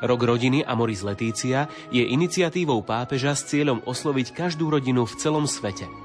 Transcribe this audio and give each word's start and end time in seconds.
Rok 0.00 0.20
rodiny 0.24 0.64
Amoris 0.64 1.04
Letícia 1.04 1.70
je 1.88 2.02
iniciatívou 2.02 2.82
pápeža 2.82 3.36
s 3.36 3.46
cieľom 3.48 3.84
osloviť 3.84 4.32
každú 4.34 4.72
rodinu 4.72 5.04
v 5.04 5.14
celom 5.16 5.44
svete– 5.44 5.88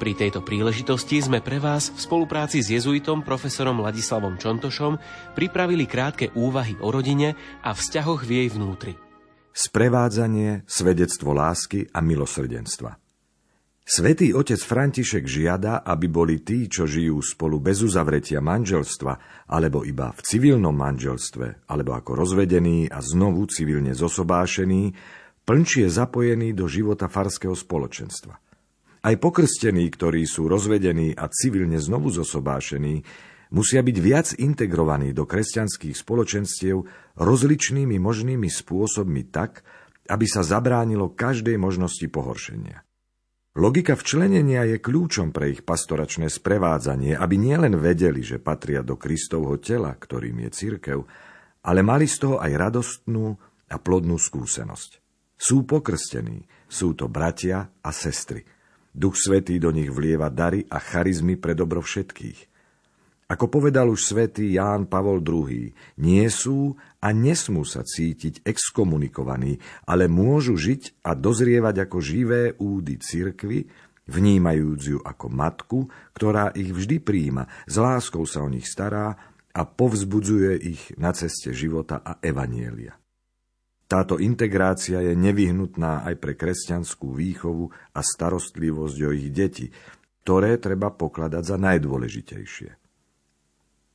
pri 0.00 0.16
tejto 0.16 0.40
príležitosti 0.40 1.20
sme 1.20 1.44
pre 1.44 1.60
vás 1.60 1.92
v 1.92 2.00
spolupráci 2.00 2.64
s 2.64 2.72
jezuitom 2.72 3.20
profesorom 3.20 3.84
Ladislavom 3.84 4.40
Čontošom 4.40 4.96
pripravili 5.36 5.84
krátke 5.84 6.32
úvahy 6.32 6.72
o 6.80 6.88
rodine 6.88 7.36
a 7.60 7.76
vzťahoch 7.76 8.24
v 8.24 8.30
jej 8.40 8.48
vnútri. 8.48 8.96
Sprevádzanie, 9.52 10.64
svedectvo 10.64 11.36
lásky 11.36 11.92
a 11.92 12.00
milosrdenstva. 12.00 12.96
Svetý 13.90 14.30
otec 14.30 14.62
František 14.62 15.26
žiada, 15.26 15.82
aby 15.82 16.06
boli 16.06 16.46
tí, 16.46 16.70
čo 16.70 16.86
žijú 16.86 17.18
spolu 17.26 17.58
bez 17.58 17.82
uzavretia 17.82 18.38
manželstva, 18.38 19.44
alebo 19.50 19.82
iba 19.82 20.14
v 20.14 20.20
civilnom 20.22 20.78
manželstve, 20.78 21.66
alebo 21.66 21.98
ako 21.98 22.14
rozvedení 22.14 22.86
a 22.86 23.02
znovu 23.02 23.50
civilne 23.50 23.90
zosobášení, 23.90 24.94
plnčie 25.42 25.90
zapojení 25.90 26.54
do 26.54 26.70
života 26.70 27.10
farského 27.10 27.58
spoločenstva– 27.58 28.38
aj 29.00 29.16
pokrstení, 29.16 29.88
ktorí 29.88 30.28
sú 30.28 30.44
rozvedení 30.44 31.16
a 31.16 31.32
civilne 31.32 31.80
znovu 31.80 32.12
zosobášení, 32.12 33.00
musia 33.48 33.80
byť 33.80 33.96
viac 33.96 34.28
integrovaní 34.36 35.16
do 35.16 35.24
kresťanských 35.24 35.96
spoločenstiev 35.96 36.84
rozličnými 37.16 37.96
možnými 37.96 38.48
spôsobmi 38.52 39.32
tak, 39.32 39.64
aby 40.04 40.26
sa 40.28 40.44
zabránilo 40.44 41.16
každej 41.16 41.56
možnosti 41.56 42.04
pohoršenia. 42.12 42.84
Logika 43.58 43.98
včlenenia 43.98 44.62
je 44.62 44.78
kľúčom 44.78 45.34
pre 45.34 45.50
ich 45.50 45.66
pastoračné 45.66 46.30
sprevádzanie, 46.30 47.18
aby 47.18 47.34
nielen 47.34 47.74
vedeli, 47.82 48.22
že 48.22 48.38
patria 48.38 48.86
do 48.86 48.94
Kristovho 48.94 49.58
tela, 49.58 49.90
ktorým 49.90 50.46
je 50.46 50.50
církev, 50.54 50.98
ale 51.66 51.80
mali 51.82 52.06
z 52.06 52.16
toho 52.22 52.36
aj 52.38 52.52
radostnú 52.54 53.34
a 53.70 53.76
plodnú 53.78 54.18
skúsenosť. 54.22 55.02
Sú 55.34 55.66
pokrstení, 55.66 56.46
sú 56.70 56.94
to 56.94 57.10
bratia 57.10 57.74
a 57.82 57.90
sestry– 57.90 58.46
Duch 58.90 59.14
Svetý 59.14 59.62
do 59.62 59.70
nich 59.70 59.86
vlieva 59.86 60.26
dary 60.34 60.66
a 60.66 60.82
charizmy 60.82 61.38
pre 61.38 61.54
dobro 61.54 61.78
všetkých. 61.78 62.49
Ako 63.30 63.46
povedal 63.46 63.86
už 63.86 64.10
svätý 64.10 64.58
Ján 64.58 64.90
Pavol 64.90 65.22
II, 65.22 65.70
nie 66.02 66.26
sú 66.26 66.74
a 66.98 67.14
nesmú 67.14 67.62
sa 67.62 67.86
cítiť 67.86 68.42
exkomunikovaní, 68.42 69.62
ale 69.86 70.10
môžu 70.10 70.58
žiť 70.58 71.06
a 71.06 71.14
dozrievať 71.14 71.86
ako 71.86 71.98
živé 72.02 72.58
údy 72.58 72.98
cirkvy, 72.98 73.70
vnímajúc 74.10 74.80
ju 74.82 74.98
ako 74.98 75.26
matku, 75.30 75.78
ktorá 76.10 76.50
ich 76.58 76.74
vždy 76.74 76.98
príjima, 76.98 77.46
s 77.70 77.78
láskou 77.78 78.26
sa 78.26 78.42
o 78.42 78.50
nich 78.50 78.66
stará 78.66 79.14
a 79.54 79.62
povzbudzuje 79.62 80.58
ich 80.66 80.82
na 80.98 81.14
ceste 81.14 81.54
života 81.54 82.02
a 82.02 82.18
evanielia. 82.18 82.98
Táto 83.86 84.18
integrácia 84.18 85.02
je 85.06 85.14
nevyhnutná 85.14 86.02
aj 86.02 86.18
pre 86.18 86.34
kresťanskú 86.34 87.14
výchovu 87.14 87.70
a 87.94 88.00
starostlivosť 88.02 88.98
o 89.06 89.10
ich 89.14 89.30
deti, 89.30 89.70
ktoré 90.26 90.58
treba 90.58 90.90
pokladať 90.90 91.42
za 91.46 91.56
najdôležitejšie. 91.58 92.79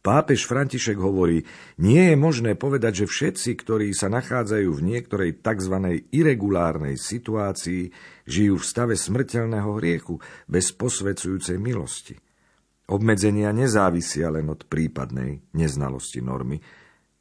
Pápež 0.05 0.45
František 0.45 1.01
hovorí, 1.01 1.41
nie 1.81 2.13
je 2.13 2.15
možné 2.15 2.53
povedať, 2.53 3.01
že 3.01 3.05
všetci, 3.09 3.57
ktorí 3.57 3.89
sa 3.89 4.05
nachádzajú 4.13 4.69
v 4.69 4.85
niektorej 4.85 5.41
tzv. 5.41 6.05
irregulárnej 6.13 6.93
situácii, 6.93 7.89
žijú 8.29 8.61
v 8.61 8.67
stave 8.69 8.93
smrteľného 8.93 9.81
hriechu 9.81 10.21
bez 10.45 10.69
posvedzujúcej 10.77 11.57
milosti. 11.57 12.21
Obmedzenia 12.85 13.49
nezávisia 13.49 14.29
len 14.29 14.45
od 14.45 14.69
prípadnej 14.69 15.41
neznalosti 15.57 16.21
normy. 16.21 16.61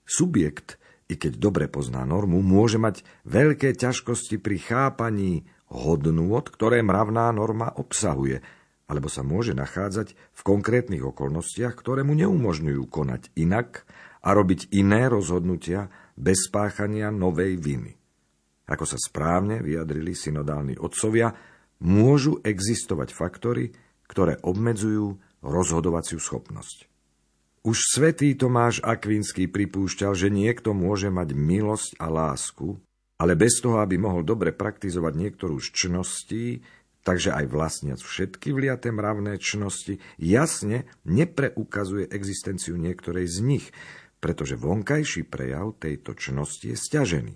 Subjekt 0.05 0.77
i 1.09 1.17
keď 1.17 1.41
dobre 1.41 1.73
pozná 1.73 2.05
normu, 2.05 2.45
môže 2.45 2.77
mať 2.77 3.01
veľké 3.25 3.81
ťažkosti 3.81 4.37
pri 4.45 4.61
chápaní 4.61 5.49
hodnôt, 5.73 6.45
ktoré 6.45 6.85
mravná 6.85 7.33
norma 7.33 7.73
obsahuje, 7.81 8.45
alebo 8.85 9.09
sa 9.09 9.25
môže 9.25 9.57
nachádzať 9.57 10.13
v 10.13 10.41
konkrétnych 10.45 11.01
okolnostiach, 11.01 11.73
ktoré 11.73 12.05
mu 12.05 12.13
neumožňujú 12.17 12.85
konať 12.89 13.33
inak 13.37 13.89
a 14.25 14.29
robiť 14.33 14.73
iné 14.77 15.09
rozhodnutia 15.09 15.89
bez 16.17 16.49
spáchania 16.49 17.09
novej 17.09 17.57
viny. 17.61 17.97
Ako 18.65 18.89
sa 18.89 18.97
správne 18.97 19.61
vyjadrili 19.61 20.17
synodálni 20.17 20.81
otcovia, 20.81 21.33
môžu 21.85 22.41
existovať 22.41 23.13
faktory, 23.13 23.73
ktoré 24.09 24.41
obmedzujú 24.41 25.21
rozhodovaciu 25.45 26.17
schopnosť. 26.17 26.89
Už 27.65 27.81
svätý 27.81 28.37
Tomáš 28.37 28.85
Akvinský 28.85 29.49
pripúšťal, 29.49 30.13
že 30.13 30.29
niekto 30.29 30.77
môže 30.77 31.09
mať 31.09 31.33
milosť 31.33 31.97
a 31.97 32.13
lásku, 32.13 32.77
ale 33.17 33.33
bez 33.41 33.57
toho, 33.65 33.81
aby 33.81 33.97
mohol 33.97 34.21
dobre 34.21 34.53
praktizovať 34.53 35.13
niektorú 35.17 35.57
z 35.61 35.69
čností, 35.73 36.61
takže 37.05 37.37
aj 37.37 37.47
vlastniac 37.53 38.01
všetky 38.01 38.51
vliaté 38.57 38.89
mravné 38.91 39.37
čnosti, 39.37 40.01
jasne 40.17 40.89
nepreukazuje 41.05 42.09
existenciu 42.09 42.81
niektorej 42.81 43.29
z 43.29 43.39
nich, 43.45 43.67
pretože 44.19 44.57
vonkajší 44.57 45.29
prejav 45.29 45.77
tejto 45.77 46.17
čnosti 46.17 46.73
je 46.73 46.77
stiažený. 46.81 47.35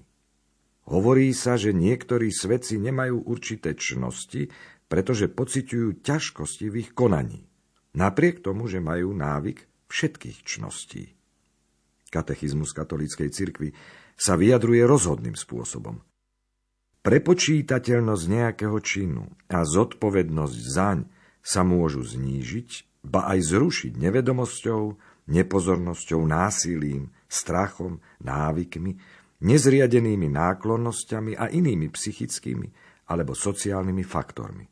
Hovorí 0.89 1.37
sa, 1.37 1.61
že 1.61 1.77
niektorí 1.77 2.33
svedci 2.33 2.81
nemajú 2.81 3.29
určité 3.29 3.77
čnosti, 3.77 4.49
pretože 4.89 5.29
pociťujú 5.29 6.01
ťažkosti 6.01 6.67
v 6.73 6.75
ich 6.81 6.91
konaní. 6.97 7.45
Napriek 7.93 8.41
tomu, 8.41 8.73
že 8.73 8.81
majú 8.81 9.13
návyk 9.13 9.69
všetkých 9.93 10.49
čností. 10.49 11.13
Katechizmus 12.09 12.73
katolíckej 12.73 13.29
cirkvi 13.29 13.77
sa 14.17 14.41
vyjadruje 14.41 14.81
rozhodným 14.89 15.37
spôsobom. 15.37 16.01
Prepočítateľnosť 17.09 18.25
nejakého 18.29 18.77
činu 18.85 19.25
a 19.49 19.65
zodpovednosť 19.65 20.59
zaň 20.61 21.09
sa 21.41 21.65
môžu 21.65 22.05
znížiť, 22.05 23.01
ba 23.01 23.33
aj 23.33 23.49
zrušiť 23.49 23.97
nevedomosťou, 23.97 24.83
nepozornosťou, 25.33 26.21
násilím, 26.29 27.09
strachom, 27.25 28.05
návykmi, 28.21 29.01
nezriadenými 29.41 30.29
náklonnosťami 30.29 31.33
a 31.33 31.49
inými 31.49 31.89
psychickými 31.89 32.69
alebo 33.09 33.33
sociálnymi 33.33 34.05
faktormi. 34.05 34.69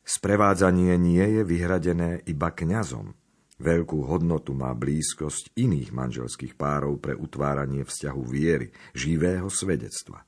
Sprevádzanie 0.00 0.96
nie 0.96 1.26
je 1.28 1.42
vyhradené 1.44 2.24
iba 2.24 2.48
kňazom, 2.48 3.12
Veľkú 3.56 4.04
hodnotu 4.04 4.52
má 4.52 4.72
blízkosť 4.72 5.56
iných 5.60 5.92
manželských 5.92 6.56
párov 6.56 7.00
pre 7.00 7.12
utváranie 7.16 7.84
vzťahu 7.84 8.22
viery, 8.24 8.68
živého 8.92 9.48
svedectva. 9.48 10.24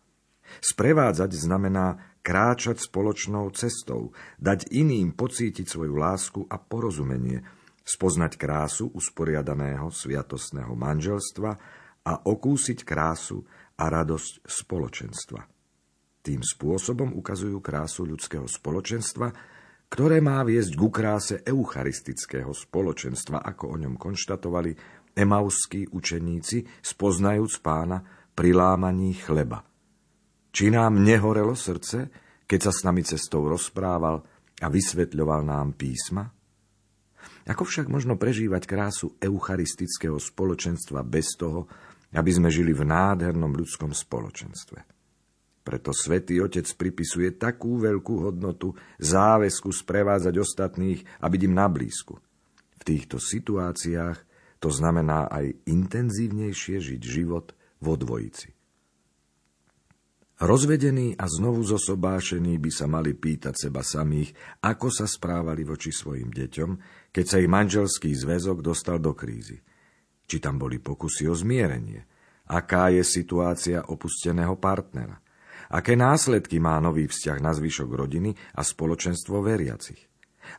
Sprevádzať 0.60 1.30
znamená 1.34 2.18
kráčať 2.24 2.84
spoločnou 2.84 3.48
cestou, 3.56 4.12
dať 4.36 4.68
iným 4.68 5.16
pocítiť 5.16 5.64
svoju 5.64 5.94
lásku 5.96 6.44
a 6.48 6.60
porozumenie, 6.60 7.40
spoznať 7.88 8.36
krásu 8.36 8.92
usporiadaného 8.92 9.88
sviatostného 9.88 10.76
manželstva 10.76 11.50
a 12.04 12.12
okúsiť 12.24 12.84
krásu 12.84 13.40
a 13.80 13.84
radosť 13.88 14.44
spoločenstva. 14.44 15.40
Tým 16.20 16.44
spôsobom 16.44 17.16
ukazujú 17.16 17.64
krásu 17.64 18.04
ľudského 18.04 18.44
spoločenstva, 18.44 19.32
ktoré 19.88 20.20
má 20.20 20.44
viesť 20.44 20.76
ku 20.76 20.92
kráse 20.92 21.40
eucharistického 21.40 22.52
spoločenstva, 22.52 23.40
ako 23.40 23.72
o 23.72 23.76
ňom 23.80 23.96
konštatovali 23.96 24.76
emauskí 25.16 25.88
učeníci, 25.88 26.84
spoznajúc 26.84 27.64
pána 27.64 28.04
pri 28.36 28.52
lámaní 28.52 29.16
chleba. 29.16 29.67
Či 30.52 30.72
nám 30.72 31.00
nehorelo 31.00 31.52
srdce, 31.52 32.08
keď 32.48 32.60
sa 32.68 32.72
s 32.72 32.80
nami 32.82 33.04
cestou 33.04 33.44
rozprával 33.44 34.24
a 34.58 34.66
vysvetľoval 34.66 35.44
nám 35.44 35.76
písma? 35.76 36.24
Ako 37.48 37.64
však 37.64 37.88
možno 37.88 38.20
prežívať 38.20 38.68
krásu 38.68 39.16
eucharistického 39.20 40.20
spoločenstva 40.20 41.00
bez 41.00 41.32
toho, 41.36 41.64
aby 42.12 42.30
sme 42.32 42.52
žili 42.52 42.76
v 42.76 42.84
nádhernom 42.84 43.52
ľudskom 43.56 43.92
spoločenstve? 43.92 44.80
Preto 45.64 45.92
svätý 45.92 46.40
Otec 46.40 46.64
pripisuje 46.64 47.36
takú 47.36 47.76
veľkú 47.76 48.24
hodnotu 48.24 48.72
záväzku 48.96 49.68
sprevádzať 49.68 50.34
ostatných 50.40 51.04
a 51.20 51.28
byť 51.28 51.40
im 51.44 51.54
na 51.56 51.68
blízku. 51.68 52.16
V 52.80 52.82
týchto 52.84 53.20
situáciách 53.20 54.16
to 54.64 54.72
znamená 54.72 55.28
aj 55.28 55.52
intenzívnejšie 55.68 56.80
žiť 56.80 57.00
život 57.04 57.52
vo 57.84 57.94
dvojici. 58.00 58.57
Rozvedení 60.38 61.18
a 61.18 61.26
znovu 61.26 61.66
zosobášení 61.66 62.62
by 62.62 62.70
sa 62.70 62.86
mali 62.86 63.10
pýtať 63.10 63.58
seba 63.58 63.82
samých, 63.82 64.30
ako 64.62 64.86
sa 64.86 65.10
správali 65.10 65.66
voči 65.66 65.90
svojim 65.90 66.30
deťom, 66.30 66.70
keď 67.10 67.24
sa 67.26 67.42
ich 67.42 67.50
manželský 67.50 68.14
zväzok 68.14 68.62
dostal 68.62 69.02
do 69.02 69.18
krízy. 69.18 69.58
Či 70.30 70.38
tam 70.38 70.62
boli 70.62 70.78
pokusy 70.78 71.26
o 71.26 71.34
zmierenie, 71.34 72.06
aká 72.54 72.94
je 72.94 73.02
situácia 73.02 73.82
opusteného 73.82 74.54
partnera, 74.62 75.18
aké 75.74 75.98
následky 75.98 76.62
má 76.62 76.78
nový 76.78 77.10
vzťah 77.10 77.38
na 77.42 77.50
zvyšok 77.50 77.90
rodiny 77.90 78.30
a 78.54 78.62
spoločenstvo 78.62 79.42
veriacich. 79.42 80.06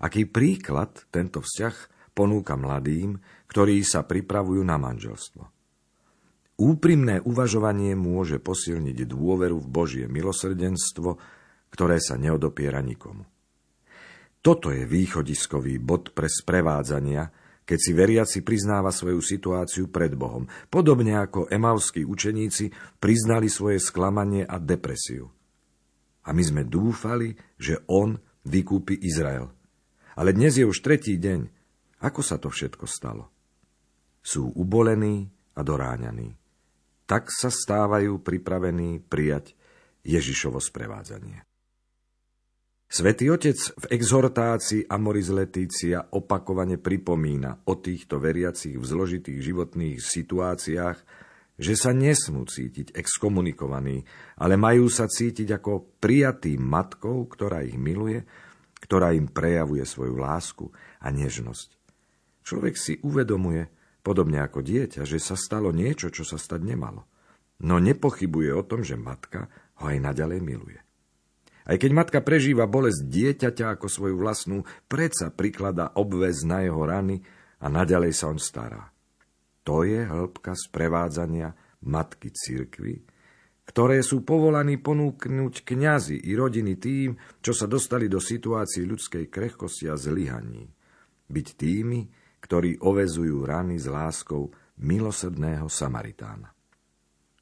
Aký 0.03 0.27
príklad 0.27 1.07
tento 1.07 1.39
vzťah 1.39 1.75
ponúka 2.11 2.59
mladým, 2.59 3.15
ktorí 3.47 3.79
sa 3.87 4.03
pripravujú 4.03 4.59
na 4.59 4.75
manželstvo. 4.75 5.58
Úprimné 6.59 7.23
uvažovanie 7.23 7.95
môže 7.95 8.35
posilniť 8.35 9.07
dôveru 9.07 9.63
v 9.63 9.67
Božie 9.71 10.05
milosrdenstvo, 10.11 11.15
ktoré 11.71 12.03
sa 12.03 12.19
neodopiera 12.19 12.83
nikomu. 12.83 13.23
Toto 14.43 14.67
je 14.67 14.83
východiskový 14.83 15.79
bod 15.79 16.11
pre 16.11 16.27
sprevádzania, 16.27 17.31
keď 17.63 17.79
si 17.79 17.91
veriaci 17.95 18.39
priznáva 18.43 18.91
svoju 18.91 19.23
situáciu 19.23 19.87
pred 19.87 20.11
Bohom, 20.19 20.51
podobne 20.67 21.15
ako 21.23 21.47
emavskí 21.47 22.03
učeníci 22.03 22.99
priznali 22.99 23.47
svoje 23.47 23.79
sklamanie 23.79 24.43
a 24.43 24.59
depresiu. 24.59 25.31
A 26.27 26.35
my 26.35 26.43
sme 26.43 26.67
dúfali, 26.67 27.39
že 27.55 27.87
On 27.87 28.19
vykúpi 28.43 28.99
Izrael. 28.99 29.47
Ale 30.19 30.35
dnes 30.35 30.59
je 30.59 30.67
už 30.67 30.83
tretí 30.83 31.15
deň. 31.15 31.47
Ako 32.03 32.19
sa 32.19 32.35
to 32.35 32.51
všetko 32.51 32.83
stalo? 32.83 33.31
Sú 34.19 34.51
ubolení 34.51 35.31
a 35.55 35.63
doráňaní 35.63 36.39
tak 37.09 37.33
sa 37.33 37.49
stávajú 37.49 38.21
pripravení 38.21 39.01
prijať 39.01 39.57
Ježišovo 40.05 40.61
sprevádzanie. 40.61 41.41
Svetý 42.89 43.29
Otec 43.29 43.57
v 43.57 43.85
exhortácii 43.97 44.85
Amoris 44.89 45.29
Letícia 45.29 46.05
opakovane 46.09 46.77
pripomína 46.81 47.65
o 47.69 47.77
týchto 47.77 48.17
veriacich 48.17 48.77
v 48.77 48.85
zložitých 48.85 49.41
životných 49.41 49.97
situáciách, 50.01 50.97
že 51.59 51.73
sa 51.77 51.93
nesmú 51.93 52.49
cítiť 52.49 52.97
exkomunikovaní, 52.97 54.05
ale 54.41 54.57
majú 54.57 54.89
sa 54.89 55.05
cítiť 55.05 55.61
ako 55.61 56.01
prijatý 56.01 56.57
matkou, 56.57 57.29
ktorá 57.29 57.61
ich 57.61 57.77
miluje, 57.77 58.25
ktorá 58.81 59.13
im 59.13 59.29
prejavuje 59.29 59.85
svoju 59.85 60.17
lásku 60.17 60.65
a 60.97 61.13
nežnosť. 61.13 61.69
Človek 62.41 62.73
si 62.73 62.97
uvedomuje, 63.05 63.69
Podobne 63.99 64.39
ako 64.39 64.63
dieťa, 64.63 65.03
že 65.03 65.19
sa 65.19 65.35
stalo 65.35 65.75
niečo, 65.75 66.07
čo 66.07 66.23
sa 66.23 66.39
stať 66.39 66.63
nemalo. 66.63 67.03
No 67.59 67.77
nepochybuje 67.77 68.55
o 68.55 68.63
tom, 68.63 68.87
že 68.87 68.95
matka 68.95 69.51
ho 69.83 69.91
aj 69.91 69.99
naďalej 69.99 70.39
miluje. 70.39 70.79
Aj 71.69 71.77
keď 71.77 71.91
matka 71.93 72.19
prežíva 72.25 72.65
bolesť 72.65 73.05
dieťaťa 73.05 73.77
ako 73.77 73.85
svoju 73.91 74.15
vlastnú, 74.17 74.65
predsa 74.89 75.29
prikladá 75.29 75.93
obväz 75.93 76.41
na 76.47 76.65
jeho 76.65 76.81
rany 76.81 77.21
a 77.61 77.67
naďalej 77.69 78.15
sa 78.15 78.31
on 78.31 78.39
stará. 78.41 78.89
To 79.67 79.85
je 79.85 80.01
hĺbka 80.01 80.57
sprevádzania 80.57 81.53
matky 81.85 82.33
cirkvy, 82.33 83.05
ktoré 83.69 84.01
sú 84.01 84.25
povolaní 84.25 84.81
ponúknuť 84.81 85.61
kňazi 85.61 86.17
i 86.25 86.31
rodiny 86.33 86.73
tým, 86.81 87.13
čo 87.43 87.53
sa 87.53 87.69
dostali 87.69 88.09
do 88.09 88.17
situácií 88.17 88.81
ľudskej 88.89 89.29
krehkosti 89.29 89.85
a 89.85 89.93
zlyhaní. 89.93 90.65
Byť 91.29 91.47
tými, 91.53 92.09
ktorí 92.39 92.79
ovezujú 92.79 93.43
rany 93.43 93.75
s 93.75 93.87
láskou 93.87 94.51
milosrdného 94.79 95.67
Samaritána. 95.67 96.49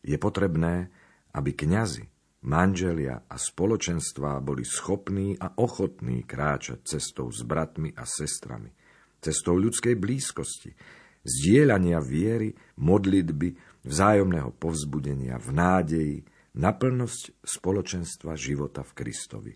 Je 0.02 0.18
potrebné, 0.18 0.90
aby 1.38 1.54
kňazi, 1.54 2.06
manželia 2.46 3.26
a 3.30 3.36
spoločenstvá 3.38 4.42
boli 4.42 4.66
schopní 4.66 5.38
a 5.38 5.54
ochotní 5.58 6.26
kráčať 6.26 6.98
cestou 6.98 7.30
s 7.30 7.46
bratmi 7.46 7.94
a 7.94 8.06
sestrami, 8.06 8.74
cestou 9.22 9.58
ľudskej 9.58 9.98
blízkosti, 9.98 10.74
zdieľania 11.22 12.00
viery, 12.02 12.54
modlitby, 12.82 13.82
vzájomného 13.86 14.56
povzbudenia 14.58 15.38
v 15.38 15.50
nádeji, 15.54 16.18
naplnosť 16.58 17.46
spoločenstva 17.46 18.34
života 18.34 18.82
v 18.82 18.92
Kristovi. 18.98 19.54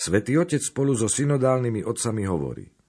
Svetý 0.00 0.38
Otec 0.38 0.62
spolu 0.64 0.96
so 0.96 1.10
synodálnymi 1.10 1.84
otcami 1.84 2.24
hovorí– 2.24 2.66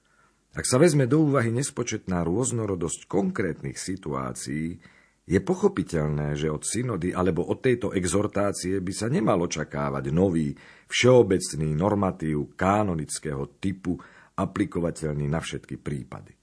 ak 0.51 0.65
sa 0.67 0.75
vezme 0.75 1.07
do 1.07 1.23
úvahy 1.23 1.47
nespočetná 1.51 2.27
rôznorodosť 2.27 3.07
konkrétnych 3.07 3.79
situácií, 3.79 4.83
je 5.31 5.39
pochopiteľné, 5.39 6.35
že 6.35 6.51
od 6.51 6.65
synody 6.67 7.15
alebo 7.15 7.47
od 7.47 7.63
tejto 7.63 7.95
exhortácie 7.95 8.83
by 8.83 8.91
sa 8.91 9.07
nemalo 9.07 9.47
čakávať 9.47 10.11
nový, 10.11 10.51
všeobecný 10.91 11.71
normatív 11.71 12.59
kanonického 12.59 13.61
typu 13.63 13.95
aplikovateľný 14.35 15.31
na 15.31 15.39
všetky 15.39 15.79
prípady. 15.79 16.35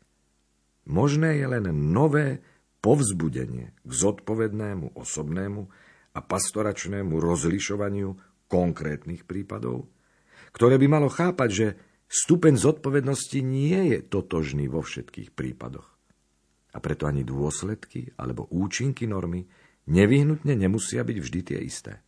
Možné 0.89 1.37
je 1.37 1.47
len 1.53 1.69
nové 1.93 2.41
povzbudenie 2.81 3.77
k 3.85 3.91
zodpovednému 3.93 4.97
osobnému 4.97 5.63
a 6.17 6.21
pastoračnému 6.25 7.13
rozlišovaniu 7.21 8.17
konkrétnych 8.49 9.29
prípadov, 9.29 9.93
ktoré 10.57 10.81
by 10.81 10.87
malo 10.89 11.13
chápať, 11.13 11.51
že 11.53 11.67
Stupeň 12.09 12.57
zodpovednosti 12.57 13.45
nie 13.45 13.93
je 13.93 13.99
totožný 14.01 14.65
vo 14.65 14.81
všetkých 14.81 15.37
prípadoch. 15.37 15.85
A 16.73 16.81
preto 16.81 17.05
ani 17.05 17.21
dôsledky 17.21 18.17
alebo 18.17 18.49
účinky 18.49 19.05
normy 19.05 19.45
nevyhnutne 19.93 20.57
nemusia 20.57 21.05
byť 21.05 21.19
vždy 21.21 21.41
tie 21.45 21.59
isté. 21.61 22.01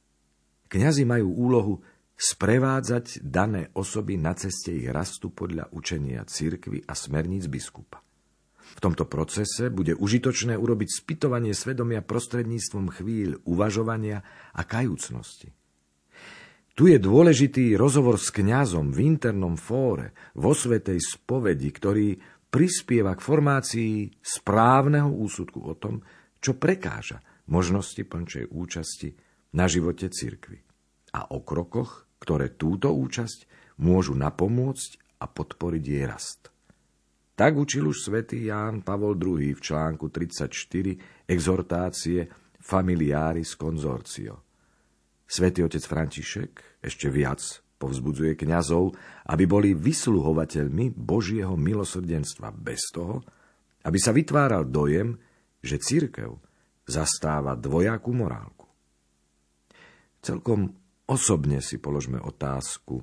Kňazi 0.73 1.05
majú 1.05 1.29
úlohu 1.37 1.75
sprevádzať 2.17 3.25
dané 3.25 3.69
osoby 3.77 4.17
na 4.17 4.37
ceste 4.37 4.73
ich 4.73 4.89
rastu 4.89 5.33
podľa 5.33 5.69
učenia 5.73 6.25
cirkvy 6.25 6.85
a 6.85 6.93
smerníc 6.97 7.49
biskupa. 7.49 8.01
V 8.77 8.79
tomto 8.81 9.05
procese 9.05 9.69
bude 9.69 9.97
užitočné 9.99 10.55
urobiť 10.55 10.89
spytovanie 10.89 11.53
svedomia 11.53 12.01
prostredníctvom 12.01 12.93
chvíľ 12.93 13.43
uvažovania 13.45 14.23
a 14.55 14.63
kajúcnosti. 14.63 15.51
Tu 16.81 16.89
je 16.89 16.97
dôležitý 16.97 17.77
rozhovor 17.77 18.17
s 18.17 18.33
kňazom 18.33 18.89
v 18.89 19.13
internom 19.13 19.53
fóre, 19.61 20.17
vo 20.33 20.57
svetej 20.57 20.97
spovedi, 20.97 21.69
ktorý 21.69 22.17
prispieva 22.49 23.13
k 23.13 23.21
formácii 23.21 23.93
správneho 24.17 25.13
úsudku 25.13 25.61
o 25.61 25.77
tom, 25.77 26.01
čo 26.41 26.57
prekáža 26.57 27.21
možnosti 27.53 28.01
plnčej 28.01 28.49
účasti 28.49 29.13
na 29.61 29.69
živote 29.69 30.09
cirkvy 30.09 30.57
a 31.21 31.37
o 31.37 31.45
krokoch, 31.45 32.09
ktoré 32.17 32.57
túto 32.57 32.97
účasť 32.97 33.45
môžu 33.85 34.17
napomôcť 34.17 35.21
a 35.21 35.29
podporiť 35.29 35.85
jej 35.85 36.09
rast. 36.09 36.49
Tak 37.37 37.61
učil 37.61 37.93
už 37.93 38.09
svätý 38.09 38.49
Ján 38.49 38.81
Pavol 38.81 39.21
II 39.21 39.53
v 39.53 39.61
článku 39.61 40.09
34 40.09 41.29
exhortácie 41.29 42.25
Familiaris 42.57 43.53
Consortio– 43.61 44.49
Svetý 45.31 45.63
otec 45.63 45.87
František 45.87 46.83
ešte 46.83 47.07
viac 47.07 47.39
povzbudzuje 47.79 48.35
kňazov, 48.35 48.99
aby 49.31 49.45
boli 49.47 49.71
vysluhovateľmi 49.79 50.91
Božieho 50.91 51.55
milosrdenstva 51.55 52.51
bez 52.51 52.91
toho, 52.91 53.23
aby 53.87 53.95
sa 53.97 54.11
vytváral 54.11 54.67
dojem, 54.67 55.15
že 55.63 55.79
církev 55.79 56.35
zastáva 56.83 57.55
dvojakú 57.55 58.11
morálku. 58.11 58.67
Celkom 60.19 60.75
osobne 61.07 61.63
si 61.63 61.79
položme 61.79 62.19
otázku, 62.19 63.01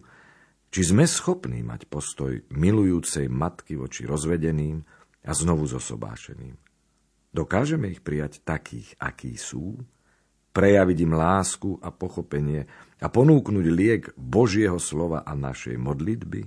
či 0.68 0.84
sme 0.84 1.08
schopní 1.08 1.64
mať 1.64 1.88
postoj 1.88 2.44
milujúcej 2.52 3.32
matky 3.32 3.80
voči 3.80 4.04
rozvedeným 4.04 4.84
a 5.24 5.32
znovu 5.32 5.64
zosobášeným. 5.64 6.60
Dokážeme 7.32 7.88
ich 7.88 8.04
prijať 8.04 8.44
takých, 8.44 9.00
akí 9.00 9.34
sú, 9.40 9.80
prejaviť 10.58 10.98
im 11.06 11.14
lásku 11.14 11.78
a 11.86 11.94
pochopenie 11.94 12.66
a 12.98 13.06
ponúknuť 13.14 13.66
liek 13.70 14.04
Božieho 14.18 14.82
slova 14.82 15.22
a 15.22 15.38
našej 15.38 15.78
modlitby? 15.78 16.42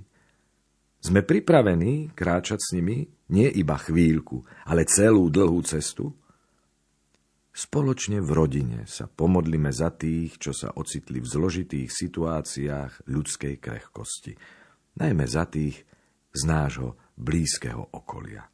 Sme 0.99 1.23
pripravení 1.23 2.11
kráčať 2.11 2.59
s 2.59 2.75
nimi 2.75 3.07
nie 3.31 3.47
iba 3.47 3.79
chvíľku, 3.79 4.43
ale 4.67 4.83
celú 4.83 5.31
dlhú 5.31 5.63
cestu? 5.63 6.11
Spoločne 7.55 8.19
v 8.19 8.31
rodine 8.35 8.79
sa 8.83 9.07
pomodlíme 9.07 9.71
za 9.71 9.95
tých, 9.95 10.35
čo 10.35 10.51
sa 10.51 10.75
ocitli 10.75 11.23
v 11.23 11.31
zložitých 11.31 11.87
situáciách 11.87 13.07
ľudskej 13.07 13.63
krehkosti, 13.63 14.35
najmä 14.99 15.23
za 15.23 15.47
tých 15.47 15.87
z 16.35 16.41
nášho 16.43 16.99
blízkeho 17.15 17.95
okolia. 17.95 18.50